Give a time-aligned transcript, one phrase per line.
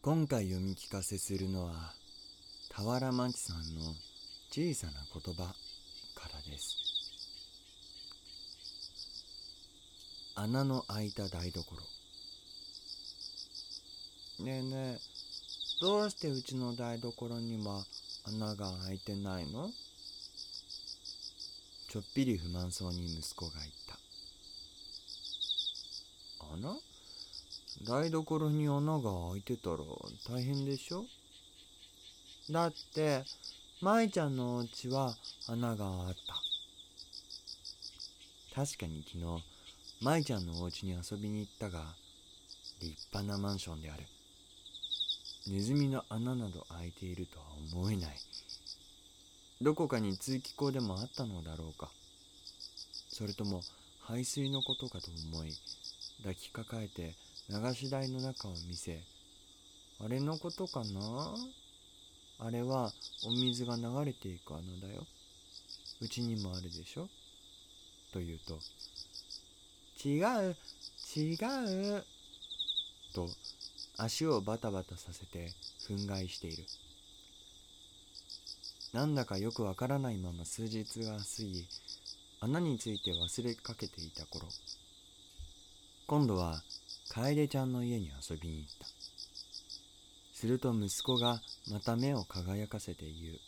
[0.00, 1.92] 今回読み聞かせするのは
[2.72, 3.96] 俵真紀さんの
[4.48, 5.42] 小さな言葉
[6.14, 6.76] からです。
[10.36, 11.64] 穴の開いた台所。
[14.44, 14.98] ねえねえ
[15.80, 17.84] どうしてうちの台所には
[18.24, 19.68] 穴が開いてないの？
[21.90, 23.98] ちょっぴり不満そうに息子が言った。
[26.54, 26.76] 穴？
[27.86, 29.76] 台所に穴が開いてたら
[30.28, 31.04] 大変でしょ？
[32.50, 33.22] だって
[33.80, 35.14] 舞ちゃんのお家は
[35.48, 36.34] 穴があった。
[38.54, 39.24] 確かに昨日
[40.00, 41.84] 舞ちゃんのお家に遊びに行ったが
[42.80, 44.02] 立派なマンションである。
[45.46, 48.16] ネズミの穴など開いているとは思えない。
[49.60, 51.90] どこかに通気口でもあったのだろうか。
[53.08, 53.62] それとも
[54.02, 55.52] 排水のことかと思い
[56.22, 57.14] 抱きかかえて
[57.50, 59.00] 流し台の中を見せ
[60.04, 61.34] あれのことかな？
[62.40, 62.92] あれは
[63.26, 65.02] お水が流れていく穴だよ。
[66.00, 67.08] うちにもあるでしょ？
[68.12, 68.60] と言うと
[70.06, 70.56] 違う
[71.16, 71.34] 違
[71.96, 72.04] う！
[73.14, 73.28] と
[73.96, 75.50] 足をバタバタさせて
[75.88, 76.64] 憤慨している。
[78.92, 81.66] なんだかよくわからないまま数日が過ぎ
[82.40, 84.46] 穴について忘れかけていた頃
[86.06, 86.62] 今度は
[87.10, 88.86] 楓ちゃんの家に遊びに行った。
[90.34, 93.38] すると息子がまた目を輝かせて言う。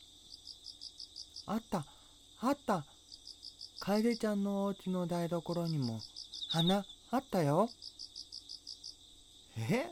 [1.47, 1.85] あった
[2.41, 2.85] あった。
[3.81, 6.01] 楓ちゃんのお家の台所にも
[6.51, 7.69] 花あったよ。
[9.57, 9.87] え？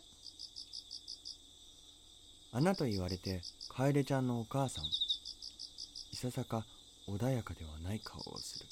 [2.52, 6.64] 穴と言われて楓ちゃんのお母さんいささか
[7.06, 8.66] 穏やかではない顔をする。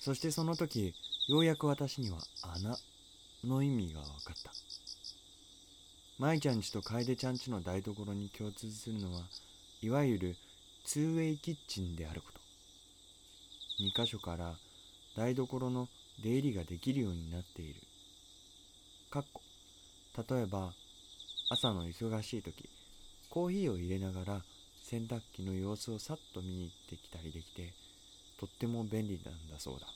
[0.00, 0.94] そしてその時
[1.28, 2.74] ようやく私には穴
[3.44, 4.50] の意味が分かった。
[6.18, 9.20] 舞ちゃんちと楓ちゃんちの台所に共通するのは
[9.82, 10.36] いわゆる
[10.86, 12.40] 2way キッチンであること。
[13.84, 14.54] 2箇所から
[15.18, 15.88] 台所の
[16.22, 17.74] 出入りができるようになっている。
[19.10, 19.42] かっこ。
[20.30, 20.72] 例えば
[21.50, 22.70] 朝の忙しい時
[23.28, 24.40] コーヒーを入れながら
[24.82, 27.74] 洗濯機の様子をさっと見に行ってきたりできて
[28.40, 29.86] とっても便利なんだそうだ。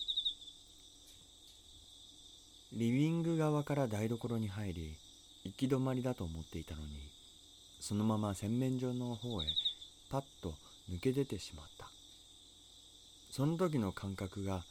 [2.74, 4.96] リビング側から台所に入り
[5.44, 7.12] 行き止まりだと思っていたのに
[7.80, 9.46] そのまま洗面所の方へ
[10.10, 10.54] パッと
[10.90, 11.90] 抜け出てしまった。
[13.30, 14.62] その時の感覚が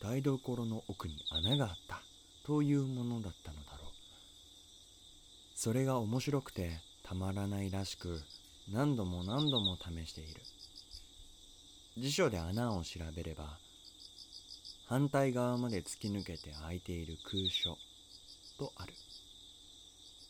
[0.00, 2.00] 台所の奥に穴があった
[2.44, 3.92] というものだったのだろう。
[5.54, 8.20] それが面白くてたまらないらしく
[8.72, 10.40] 何度も何度も試している。
[11.98, 13.58] 辞書で穴を調べれば
[14.92, 17.78] 反対側まで突き抜けて開いている空所
[18.58, 18.92] とある。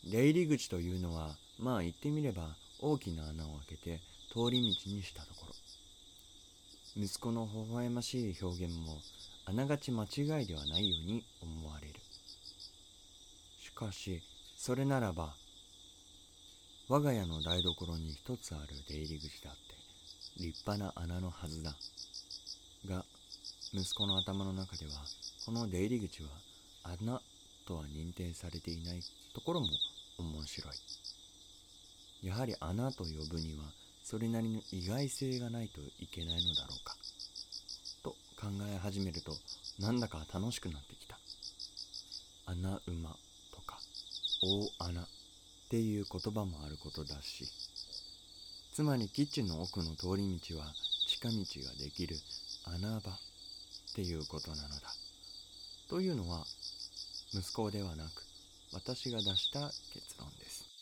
[0.09, 2.47] 出入り口というのはまあ言ってみれば
[2.79, 5.53] 大きな穴を開けて通り道にしたところ。
[6.95, 9.01] 息子の微笑ましい表現も
[9.45, 11.93] あながち間違いではないように思われる。
[13.61, 14.21] しかし
[14.55, 15.33] それならば
[16.87, 19.59] 我が家の台所に一つある出入り口だって
[20.41, 21.75] 立派な穴のはずだ。
[22.87, 23.03] が
[23.75, 24.91] 息子の頭の中では
[25.47, 26.29] この出入り口は
[26.83, 27.19] 穴
[27.65, 28.99] とは認定されていない
[29.33, 29.67] ところも
[30.19, 30.69] 面白
[32.21, 32.27] い。
[32.27, 33.63] やはり穴と呼ぶには
[34.03, 36.95] それなりの意外性がないといけないのだろうか。
[38.03, 39.35] と考え始めると
[39.79, 41.17] なんだか楽しくなってきた。
[42.45, 43.09] 穴馬
[43.55, 43.79] とか
[44.79, 45.07] 大穴っ
[45.71, 47.47] ていう言葉もあることだし。
[48.71, 50.65] つまりキッチンの奥の通り道は
[51.07, 51.35] 近道
[51.67, 52.15] ができる
[52.65, 53.17] 穴場。
[53.93, 54.91] っていうことなのだ。
[55.87, 56.43] というのは
[57.31, 58.25] 息子ではなく
[58.73, 59.59] 私が出した
[59.93, 60.72] 結論です。